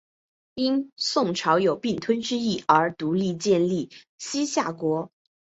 [0.55, 5.11] 因宋朝有并吞之意而独立建立西夏国。